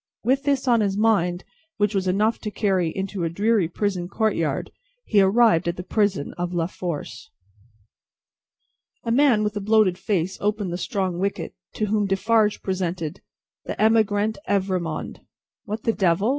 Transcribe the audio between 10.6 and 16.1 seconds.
the strong wicket, to whom Defarge presented "The Emigrant Evrémonde." "What the